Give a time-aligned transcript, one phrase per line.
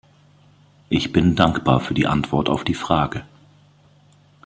[0.89, 3.23] Ich bin dankbar für die Antwort auf die Frage.